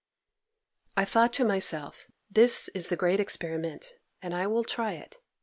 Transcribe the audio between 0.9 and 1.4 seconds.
'I thought